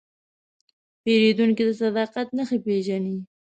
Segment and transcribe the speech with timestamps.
[1.03, 3.15] پیرودونکی د صداقت نښې پېژني.